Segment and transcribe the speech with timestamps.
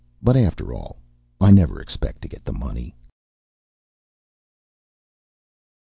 [0.19, 0.97] But after all,
[1.39, 2.95] I never expect to get the money.